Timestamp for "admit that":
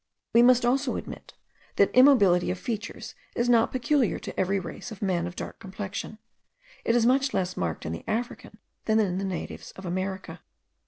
0.95-1.91